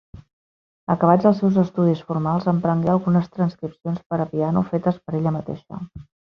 Acabats 0.93 1.27
els 1.31 1.37
seus 1.43 1.59
estudis 1.63 2.01
formals, 2.07 2.49
emprengué 2.53 2.91
algunes 2.95 3.29
transcripcions 3.37 4.03
per 4.13 4.21
a 4.25 4.29
piano 4.35 4.65
fetes 4.75 5.01
per 5.05 5.19
ella 5.23 5.39
mateixa. 5.41 5.83